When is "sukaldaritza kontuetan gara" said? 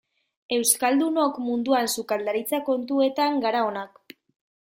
1.97-3.63